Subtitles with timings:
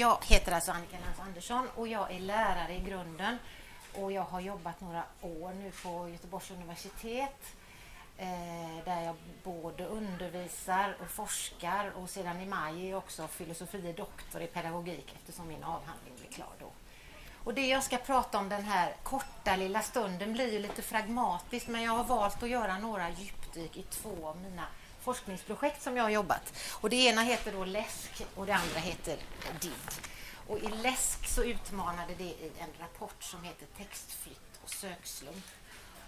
[0.00, 3.38] Jag heter alltså Annika Lantz Andersson och jag är lärare i grunden
[3.94, 7.54] och jag har jobbat några år nu på Göteborgs universitet
[8.18, 13.92] eh, där jag både undervisar och forskar och sedan i maj är jag också filosofie
[13.92, 16.70] doktor i pedagogik eftersom min avhandling blir klar då.
[17.44, 21.68] Och det jag ska prata om den här korta lilla stunden blir ju lite fragmatiskt
[21.68, 24.66] men jag har valt att göra några djupdyk i två av mina
[25.00, 26.52] forskningsprojekt som jag har jobbat.
[26.70, 29.18] Och det ena heter då LÄSK och det andra heter
[29.60, 30.10] DID.
[30.46, 35.44] Och i LÄSK så utmanade det i en rapport som heter Textflytt och sökslump.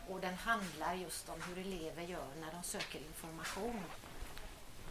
[0.08, 3.80] Och den handlar just om hur elever gör när de söker information.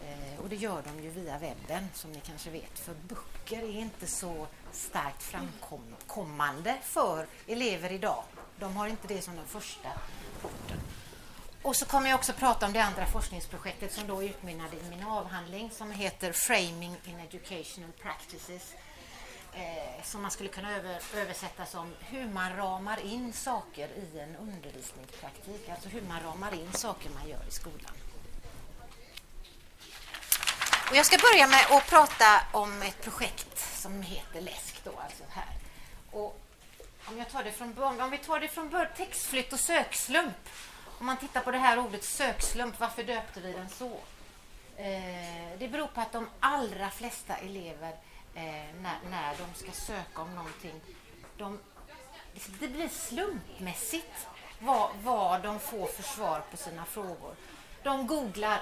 [0.04, 2.80] Eh, och det gör de ju via webben som ni kanske vet.
[2.80, 8.24] För böcker är inte så starkt framkommande för elever idag.
[8.60, 9.90] De har inte det som den första
[10.42, 10.80] porten.
[11.64, 15.04] Och så kommer jag också prata om det andra forskningsprojektet som då utmynnade i min
[15.04, 18.74] avhandling som heter Framing in Educational Practices
[19.54, 24.36] eh, som man skulle kunna över, översätta som hur man ramar in saker i en
[24.36, 27.92] undervisningspraktik, alltså hur man ramar in saker man gör i skolan.
[30.90, 34.82] Och jag ska börja med att prata om ett projekt som heter LÄSK.
[34.84, 35.56] Då, alltså här.
[36.12, 36.42] Och
[37.06, 40.50] om, jag tar det från, om vi tar det från textflytt och sökslump
[41.02, 43.92] om man tittar på det här ordet sökslump, varför döpte vi den så?
[44.78, 47.92] Eh, det beror på att de allra flesta elever
[48.36, 50.82] eh, när, när de ska söka om någonting,
[51.38, 51.60] de,
[52.60, 54.28] det blir slumpmässigt
[54.60, 57.36] vad, vad de får för svar på sina frågor.
[57.84, 58.62] De googlar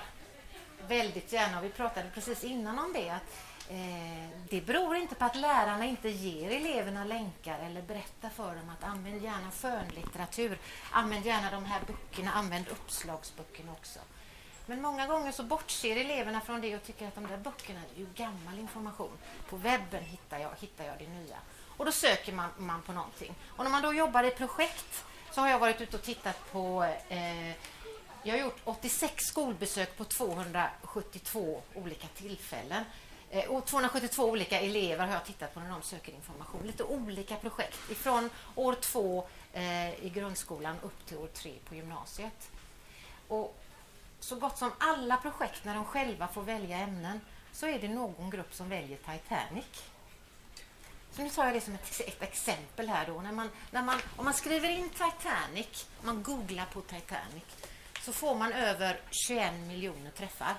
[0.88, 5.26] väldigt gärna, och vi pratade precis innan om det, att Eh, det beror inte på
[5.26, 10.58] att lärarna inte ger eleverna länkar eller berättar för dem att använd gärna skönlitteratur,
[10.92, 14.00] använd gärna de här böckerna, använd uppslagsböckerna också.
[14.66, 18.00] Men många gånger så bortser eleverna från det och tycker att de där böckerna är
[18.00, 19.18] ju gammal information.
[19.50, 21.38] På webben hittar jag, hittar jag det nya.
[21.78, 23.36] Och då söker man, man på någonting.
[23.48, 26.84] Och när man då jobbar i projekt så har jag varit ute och tittat på
[27.10, 27.50] eh,
[28.24, 32.84] jag har gjort 86 skolbesök på 272 olika tillfällen
[33.32, 36.62] Eh, och 272 olika elever har jag tittat på när de söker information.
[36.68, 37.92] Lite olika projekt.
[37.92, 42.50] Ifrån år två eh, i grundskolan upp till år tre på gymnasiet.
[43.28, 43.60] Och
[44.20, 48.30] så gott som alla projekt när de själva får välja ämnen så är det någon
[48.30, 49.84] grupp som väljer Titanic.
[51.12, 53.22] Så nu tar jag det som ett, ett exempel här då.
[53.22, 57.44] När man, när man, om man skriver in Titanic, man googlar på Titanic,
[58.02, 60.56] så får man över 21 miljoner träffar.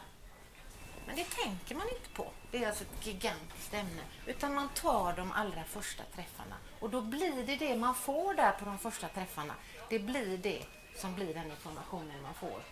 [1.06, 2.26] Men det tänker man inte på.
[2.50, 4.02] Det är alltså ett gigantiskt ämne.
[4.26, 6.56] Utan man tar de allra första träffarna.
[6.80, 9.54] Och då blir det det man får där på de första träffarna.
[9.88, 10.64] Det blir det
[10.96, 12.62] som blir den informationen man får.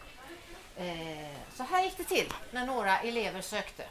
[0.77, 3.84] Eh, så här gick det till när några elever sökte.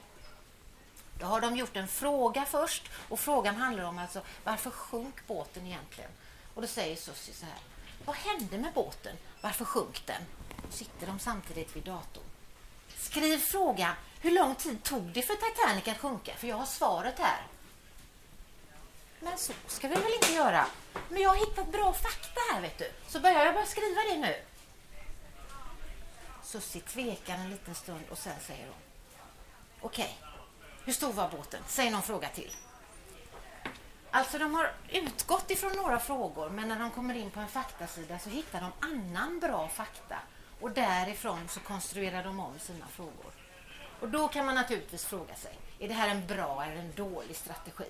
[1.19, 5.65] Då har de gjort en fråga först och frågan handlar om alltså varför sjönk båten
[5.65, 6.11] egentligen?
[6.53, 7.59] Och då säger Sussi så här.
[8.05, 9.15] Vad hände med båten?
[9.41, 10.21] Varför sjönk den?
[10.65, 12.23] Då sitter de samtidigt vid datorn.
[12.97, 16.33] Skriv frågan hur lång tid tog det för Titanic att sjunka?
[16.35, 17.41] För jag har svaret här.
[19.19, 20.65] Men så ska vi väl inte göra?
[21.09, 22.91] Men jag har hittat bra fakta här, vet du.
[23.07, 24.35] Så börjar jag bara skriva det nu.
[26.43, 28.75] Sussi tvekar en liten stund och sen säger hon.
[29.81, 30.31] Okej, okay.
[30.85, 31.63] hur stor var båten?
[31.67, 32.51] Säg någon fråga till.
[34.11, 38.19] Alltså de har utgått ifrån några frågor men när de kommer in på en faktasida
[38.19, 40.15] så hittar de annan bra fakta
[40.61, 43.31] och därifrån så konstruerar de om sina frågor.
[43.99, 47.35] Och då kan man naturligtvis fråga sig, är det här en bra eller en dålig
[47.35, 47.87] strategi?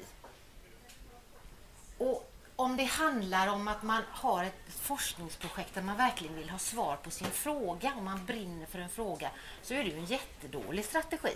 [1.97, 6.59] Och om det handlar om att man har ett forskningsprojekt där man verkligen vill ha
[6.59, 9.31] svar på sin fråga, om man brinner för en fråga,
[9.61, 11.35] så är det ju en jättedålig strategi.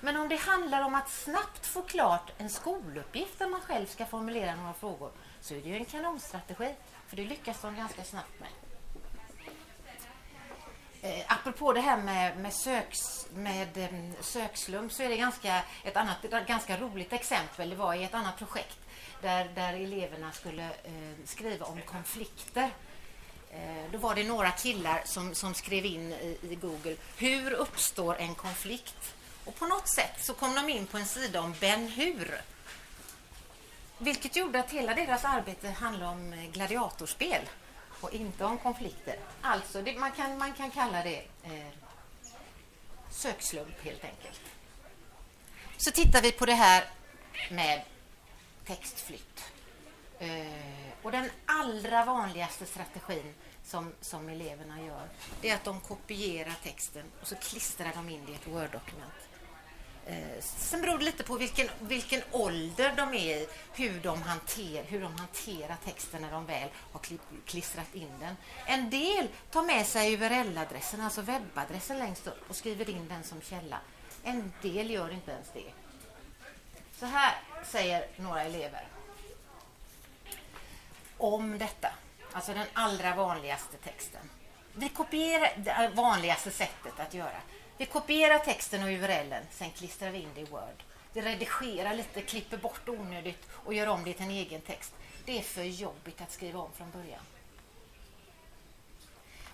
[0.00, 4.06] Men om det handlar om att snabbt få klart en skoluppgift där man själv ska
[4.06, 5.10] formulera några frågor,
[5.40, 6.74] så är det ju en kanonstrategi,
[7.06, 8.67] för det lyckas de ganska snabbt med.
[11.02, 15.96] Eh, apropå det här med, med, söks, med eh, sökslum så är det ganska, ett,
[15.96, 17.70] annat, ett ganska roligt exempel.
[17.70, 18.78] Det var i ett annat projekt
[19.22, 22.70] där, där eleverna skulle eh, skriva om konflikter.
[23.50, 28.16] Eh, då var det några killar som, som skrev in i, i, Google Hur uppstår
[28.16, 29.14] en konflikt?
[29.44, 32.40] Och på något sätt så kom de in på en sida om Ben Hur.
[33.98, 37.42] Vilket gjorde att hela deras arbete handlade om eh, gladiatorspel
[38.00, 39.16] och inte om konflikter.
[39.42, 41.68] Alltså, det, man, kan, man kan kalla det eh,
[43.10, 44.40] sökslump helt enkelt.
[45.76, 46.84] Så tittar vi på det här
[47.50, 47.82] med
[48.64, 49.44] textflytt.
[50.18, 50.48] Eh,
[51.02, 53.34] och den allra vanligaste strategin
[53.64, 55.08] som, som eleverna gör
[55.40, 59.28] det är att de kopierar texten och så klistrar de in det i ett Word-dokument.
[60.08, 64.84] Eh, sen beror det lite på vilken, vilken ålder de är i, hur de, hanter,
[64.88, 67.00] hur de hanterar texten när de väl har
[67.46, 68.36] klistrat in den.
[68.66, 73.40] En del tar med sig URL-adressen, alltså webbadressen längst upp och skriver in den som
[73.40, 73.80] källa.
[74.24, 75.72] En del gör inte ens det.
[76.98, 77.34] Så här
[77.64, 78.88] säger några elever
[81.18, 81.92] om detta,
[82.32, 84.30] alltså den allra vanligaste texten.
[84.74, 87.40] Vi kopierar det äh, vanligaste sättet att göra.
[87.78, 90.82] Vi kopierar texten och URLen, sen klistrar vi in det i Word.
[91.12, 94.92] Vi redigerar lite, klipper bort onödigt och gör om det till en egen text.
[95.24, 97.20] Det är för jobbigt att skriva om från början.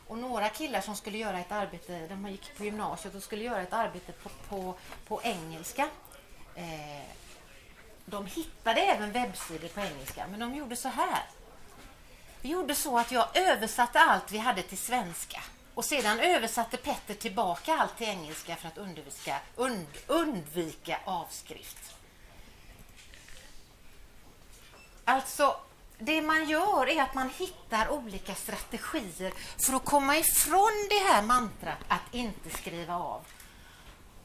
[0.06, 3.62] Och några killar som skulle göra ett arbete, de gick på gymnasiet och skulle göra
[3.62, 4.74] ett arbete på, på,
[5.06, 5.88] på engelska.
[6.54, 7.08] Eh,
[8.04, 11.22] de hittade även webbsidor på engelska, men de gjorde så här.
[12.40, 15.42] Vi gjorde så att jag översatte allt vi hade till svenska.
[15.74, 21.94] Och sedan översatte Petter tillbaka allt till engelska för att undvika, und, undvika avskrift.
[25.04, 25.56] Alltså,
[25.98, 29.32] det man gör är att man hittar olika strategier
[29.66, 33.20] för att komma ifrån det här mantrat att inte skriva av.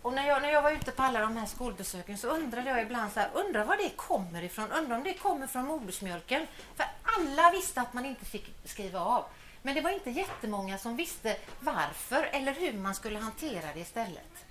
[0.01, 2.81] Och när jag, när jag var ute på alla de här skolbesöken så undrade jag
[2.81, 4.71] ibland så här, undrar var det kommer ifrån?
[4.71, 6.47] Undrar om det kommer från modersmjölken?
[6.75, 9.25] För alla visste att man inte fick skriva av.
[9.61, 14.45] Men det var inte jättemånga som visste varför eller hur man skulle hantera det istället.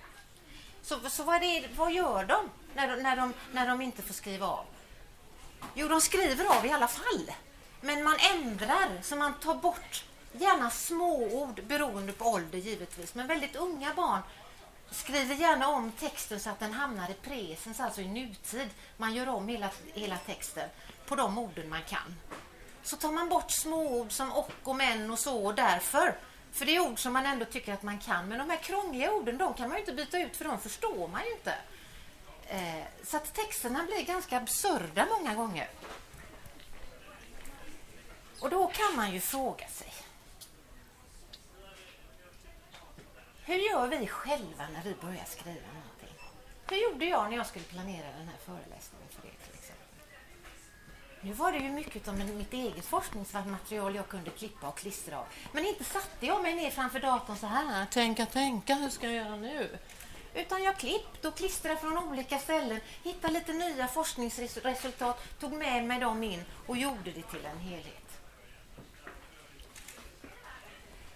[0.81, 4.13] Så, så vad, det, vad gör de när, de när, de när de inte får
[4.13, 4.65] skriva av?
[5.73, 7.31] Jo, de skriver av i alla fall.
[7.81, 13.15] Men man ändrar, så man tar bort gärna småord beroende på ålder givetvis.
[13.15, 14.21] Men väldigt unga barn
[14.91, 18.69] skriver gärna om texten så att den hamnar i presens, alltså i nutid.
[18.97, 20.69] Man gör om hela, hela texten
[21.05, 22.15] på de orden man kan
[22.83, 26.15] så tar man bort småord som och och men och så och därför.
[26.51, 28.27] För det är ord som man ändå tycker att man kan.
[28.27, 31.07] Men de här krångliga orden, de kan man ju inte byta ut för de förstår
[31.07, 31.55] man ju inte.
[32.47, 35.69] Eh, så att texterna blir ganska absurda många gånger.
[38.39, 39.93] Och då kan man ju fråga sig.
[43.43, 46.15] Hur gör vi själva när vi börjar skriva någonting?
[46.69, 49.38] Hur gjorde jag när jag skulle planera den här föreläsningen för er?
[51.21, 55.25] Nu var det ju mycket av mitt eget forskningsmaterial jag kunde klippa och klistra av.
[55.51, 59.15] Men inte satte jag mig ner framför datorn så här, tänka, tänka, hur ska jag
[59.15, 59.77] göra nu?
[60.33, 65.99] Utan jag klippte och klistrade från olika ställen, hittade lite nya forskningsresultat, tog med mig
[65.99, 68.21] dem in och gjorde det till en helhet.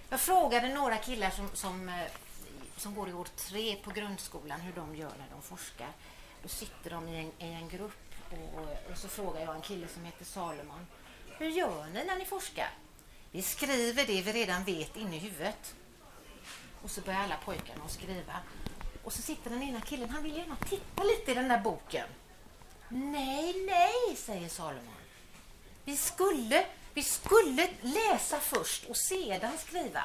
[0.09, 1.95] Jag frågade några killar som, som, eh,
[2.77, 5.89] som går i år tre på grundskolan hur de gör när de forskar.
[6.41, 8.12] Då sitter de i en, i en grupp
[8.55, 10.87] och, och så frågar jag en kille som heter Salomon.
[11.37, 12.69] Hur gör ni när ni forskar?
[13.31, 15.75] Vi skriver det vi redan vet inne i huvudet.
[16.83, 18.39] Och så börjar alla pojkarna att skriva.
[19.03, 22.07] Och så sitter den ena killen, han vill gärna titta lite i den där boken.
[22.89, 24.93] Nej, nej, säger Salomon.
[25.83, 30.03] Vi skulle, vi skulle läsa först och sedan skriva.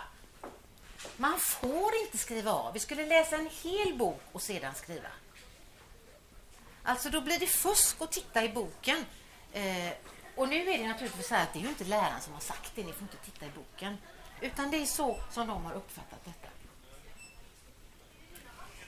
[1.16, 2.72] Man får inte skriva av.
[2.72, 5.08] Vi skulle läsa en hel bok och sedan skriva.
[6.88, 9.04] Alltså då blir det fusk att titta i boken.
[9.52, 9.92] Eh,
[10.36, 12.72] och nu är det naturligtvis så att det är ju inte läraren som har sagt
[12.74, 13.98] det, ni får inte titta i boken.
[14.40, 16.48] Utan det är så som de har uppfattat detta.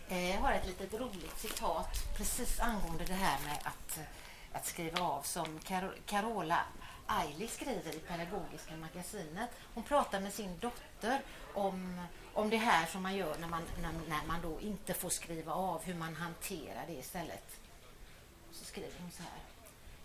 [0.08, 4.05] Eh, jag har ett litet roligt citat precis angående det här med att, eh,
[4.53, 6.64] att skriva av som Car Carola
[7.06, 9.51] Ailey skriver i Pedagogiska magasinet.
[9.75, 11.20] Hon pratar med sin dotter
[11.55, 12.01] om,
[12.34, 15.53] om det här som man gör när man, när, när man då inte får skriva
[15.53, 17.59] av, hur man hanterar det istället
[18.53, 19.41] så skriver hon så här.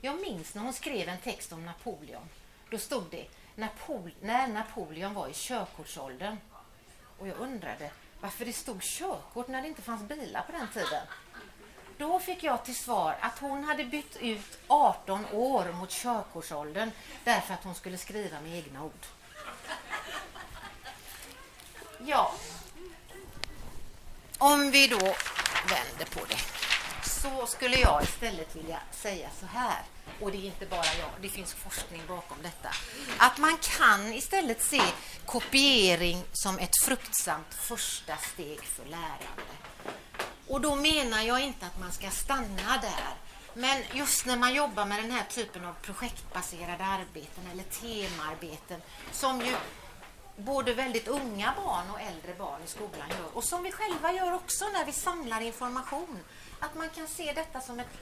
[0.02, 2.30] Jag minns när hon skrev en text om Napoleon.
[2.70, 6.38] Då stod det Napol när Napoleon var i körkortsåldern.
[7.20, 11.08] Och jag undrade varför det stod körkort när det inte fanns bilar på den tiden.
[11.98, 16.92] Då fick jag till svar att hon hade bytt ut 18 år mot körkortsåldern
[17.24, 19.06] därför att hon skulle skriva med egna ord.
[22.00, 22.34] Ja,
[24.38, 25.16] om vi då
[25.70, 26.55] vänder på det
[27.26, 29.82] så skulle jag istället vilja säga så här,
[30.22, 32.70] och det är inte bara jag, det finns forskning bakom detta,
[33.18, 34.82] att man kan istället se
[35.26, 39.56] kopiering som ett fruktsamt första steg för lärande.
[40.48, 43.14] Och då menar jag inte att man ska stanna där,
[43.54, 49.42] men just när man jobbar med den här typen av projektbaserade arbeten eller temaarbeten som
[49.42, 49.56] ju
[50.38, 54.34] både väldigt unga barn och äldre barn i skolan gör och som vi själva gör
[54.34, 56.20] också när vi samlar information
[56.66, 57.98] att man kan se detta som ett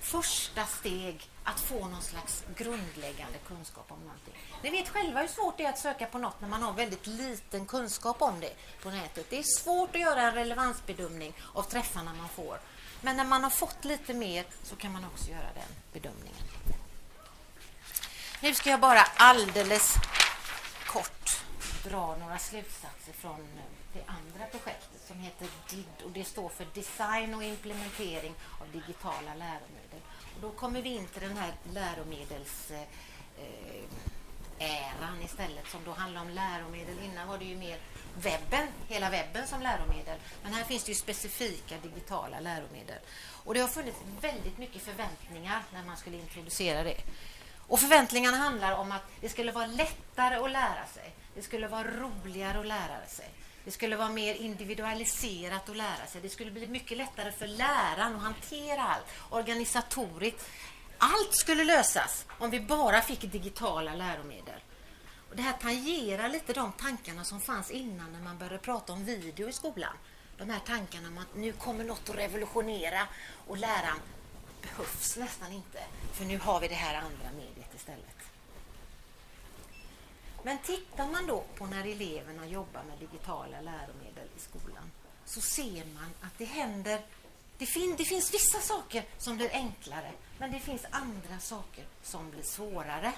[0.00, 4.34] första steg att få någon slags grundläggande kunskap om någonting.
[4.62, 7.06] Ni vet själva hur svårt det är att söka på något när man har väldigt
[7.06, 9.26] liten kunskap om det på nätet.
[9.30, 12.58] Det är svårt att göra en relevansbedömning av träffarna man får.
[13.00, 16.44] Men när man har fått lite mer så kan man också göra den bedömningen.
[18.40, 19.94] Nu ska jag bara alldeles
[20.86, 21.42] kort
[21.84, 26.66] dra några slutsatser från eh, det andra projektet som heter DID och det står för
[26.74, 30.00] Design och implementering av digitala läromedel.
[30.34, 33.84] Och då kommer vi in till den här läromedels eh,
[34.58, 36.98] eran istället som då handlar om läromedel.
[37.04, 37.78] Innan var det ju mer
[38.14, 40.18] webben, hela webben som läromedel.
[40.42, 42.98] Men här finns det ju specifika digitala läromedel.
[43.44, 46.96] Och det har funnits väldigt mycket förväntningar när man skulle introducera det.
[47.68, 51.14] Och förväntningarna handlar om att det skulle vara lättare att lära sig.
[51.34, 53.28] Det skulle vara roligare att lära sig.
[53.68, 56.20] Det skulle vara mer individualiserat att lära sig.
[56.20, 60.48] Det skulle bli mycket lättare för läraren att hantera allt organisatoriskt.
[60.98, 64.60] Allt skulle lösas om vi bara fick digitala läromedel.
[65.30, 69.04] Och det här tangerar lite de tankarna som fanns innan när man började prata om
[69.04, 69.96] video i skolan.
[70.38, 73.08] De här tankarna om att nu kommer något att revolutionera
[73.46, 74.00] och läraren
[74.62, 75.78] behövs nästan inte.
[76.12, 78.37] För nu har vi det här andra mediet istället.
[80.48, 84.90] Men tittar man då på när eleverna jobbar med digitala läromedel i skolan
[85.24, 87.00] så ser man att det händer
[87.58, 92.30] det, fin det finns vissa saker som blir enklare men det finns andra saker som
[92.30, 93.12] blir svårare.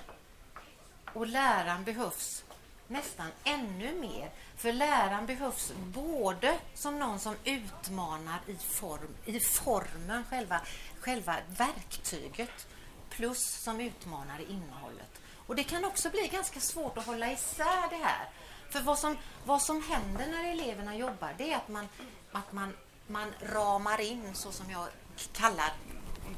[1.12, 2.44] Och läraren behövs
[2.88, 4.30] nästan ännu mer.
[4.56, 10.60] För läraren behövs både som någon som utmanar i, form, i formen, själva,
[11.00, 12.66] själva verktyget,
[13.10, 15.20] plus som utmanar i innehållet.
[15.50, 18.28] Och Det kan också bli ganska svårt att hålla isär det här.
[18.68, 21.88] För vad som, vad som händer när eleverna jobbar det är att man,
[22.32, 22.76] att man,
[23.06, 24.86] man ramar in, så som jag
[25.32, 25.72] kallar,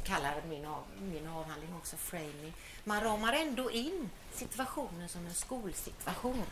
[0.04, 2.52] kallar min, av, min avhandling också, framing.
[2.84, 6.44] Man ramar ändå in situationen som en skolsituation.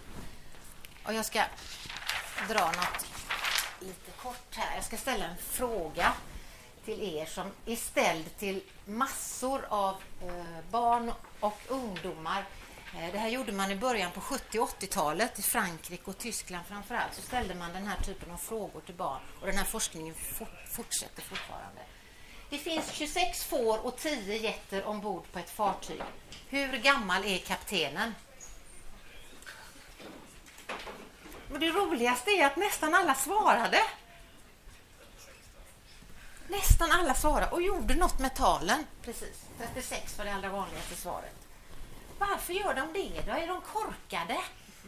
[1.06, 1.42] Och jag ska
[2.48, 3.06] dra något
[3.80, 4.74] lite kort här.
[4.74, 6.12] Jag ska ställa en fråga
[6.84, 12.44] till er som är ställd till massor av eh, barn och ungdomar.
[12.98, 16.94] Eh, det här gjorde man i början på 70 80-talet i Frankrike och Tyskland framför
[16.94, 17.14] allt.
[17.14, 20.14] Så ställde man den här typen av frågor till barn och den här forskningen
[20.66, 21.80] fortsätter fortfarande.
[22.50, 26.02] Det finns 26 får och 10 getter ombord på ett fartyg.
[26.48, 28.14] Hur gammal är kaptenen?
[31.52, 33.80] Och det roligaste är att nästan alla svarade.
[36.50, 38.86] Nästan alla svarade och gjorde något med talen.
[39.02, 41.34] Precis, 36 var det allra vanligaste svaret.
[42.18, 43.32] Varför gör de det då?
[43.32, 44.40] Är de korkade,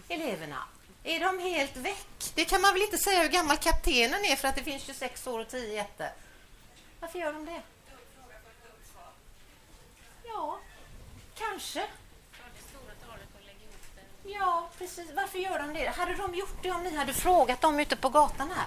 [0.08, 0.62] eleverna?
[1.04, 2.32] Är de helt väck?
[2.34, 5.26] Det kan man väl inte säga hur gammal kaptenen är för att det finns 26
[5.26, 6.12] år och 10 jätter.
[7.00, 7.62] Varför gör de det?
[10.24, 10.58] Ja,
[11.34, 11.86] kanske.
[14.24, 15.10] Ja, precis.
[15.14, 15.88] Varför gör de det?
[15.88, 18.66] Hade de gjort det om ni hade frågat dem ute på gatan här?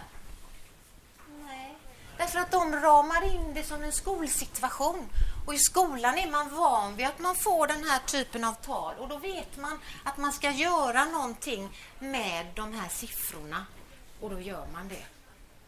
[2.25, 5.10] Därför att de ramar in det som en skolsituation.
[5.46, 8.96] Och i skolan är man van vid att man får den här typen av tal
[8.96, 13.65] och då vet man att man ska göra någonting med de här siffrorna
[14.22, 15.05] och då gör man det.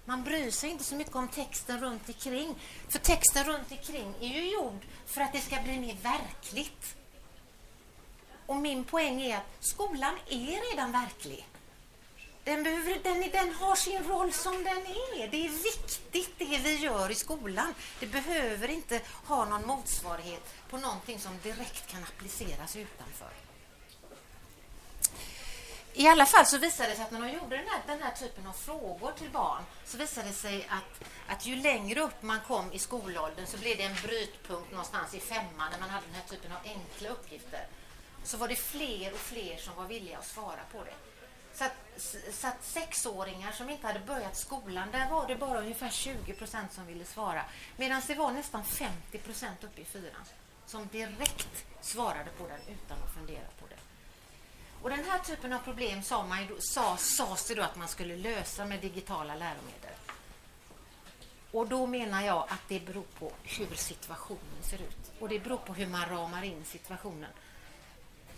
[0.06, 2.56] Man bryr sig inte så mycket om texten runt omkring.
[2.90, 6.96] För texten runt omkring är ju gjord för att det ska bli mer verkligt.
[8.46, 11.48] Och min poäng är att skolan är redan verklig.
[12.48, 15.28] Den, behöver, den, den har sin roll som den är.
[15.28, 17.74] Det är viktigt det vi gör i skolan.
[18.00, 23.30] Det behöver inte ha någon motsvarighet på någonting som direkt kan appliceras utanför.
[25.94, 28.12] I alla fall så visade det sig att när de gjorde den här, den här
[28.12, 32.40] typen av frågor till barn så visade det sig att, att ju längre upp man
[32.48, 36.16] kom i skolåldern så blev det en brytpunkt någonstans i femman när man hade den
[36.16, 37.68] här typen av enkla uppgifter.
[38.24, 41.17] Så var det fler och fler som var villiga att svara på det.
[41.58, 45.90] Så att, så att sexåringar som inte hade börjat skolan, där var det bara ungefär
[45.90, 47.42] 20 procent som ville svara.
[47.78, 50.22] Medan det var nästan 50 procent uppe i fyran
[50.66, 53.76] som direkt svarade på den utan att fundera på det.
[54.82, 57.88] Och den här typen av problem sa man då, sa, sades det då att man
[57.88, 59.94] skulle lösa med digitala läromedel.
[61.52, 65.12] Och då menar jag att det beror på hur situationen ser ut.
[65.20, 67.30] Och det beror på hur man ramar in situationen.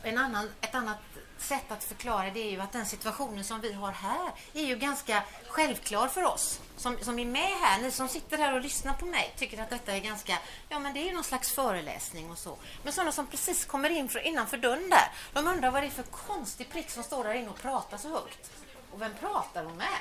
[0.04, 0.98] En annan, ett annat
[1.38, 4.76] sätt att förklara det är ju att den situationen som vi har här är ju
[4.76, 7.82] ganska självklar för oss som, som är med här.
[7.82, 10.38] Ni som sitter här och lyssnar på mig tycker att detta är ganska,
[10.70, 12.58] ja men det är ju någon slags föreläsning och så.
[12.84, 15.92] Men sådana som precis kommer in för, innanför dörren där, de undrar vad det är
[15.92, 18.52] för konstig prick som står där inne och pratar så högt.
[18.92, 20.00] Och vem pratar hon med?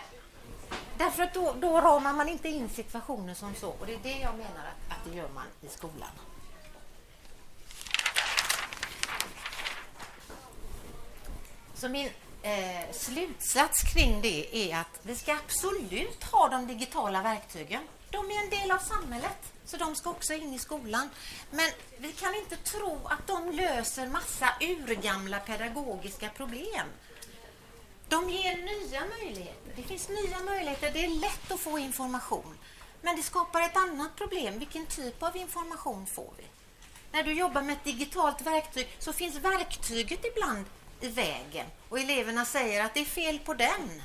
[0.99, 3.69] Därför att då, då ramar man inte in situationen som så.
[3.69, 6.11] Och det är det jag menar att, att det gör man i skolan.
[11.79, 12.11] Så min
[12.43, 17.83] eh, slutsats kring det är att vi ska absolut ha de digitala verktygen.
[18.11, 21.11] de är en del av samhället, så de ska också in i skolan.
[21.51, 26.87] Men vi kan inte tro att de löser massa urgamla pedagogiska problem.
[28.09, 29.73] De ger nya möjligheter.
[29.77, 30.91] Det finns nya möjligheter.
[30.93, 32.59] Det är lätt att få information.
[33.03, 34.59] Men det skapar ett annat problem.
[34.59, 36.45] Vilken typ av information får vi?
[37.13, 40.65] När du jobbar med ett digitalt verktyg så finns verktyget ibland
[41.01, 44.03] i vägen och eleverna säger att det är fel på den.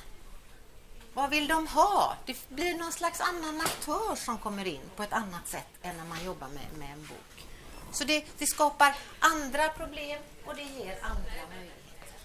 [1.14, 2.16] Vad vill de ha?
[2.26, 6.04] Det blir någon slags annan aktör som kommer in på ett annat sätt än när
[6.04, 7.46] man jobbar med, med en bok.
[7.92, 12.18] Så det, det skapar andra problem och det ger andra möjligheter.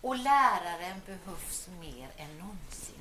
[0.00, 2.95] Och läraren behövs mer än någonsin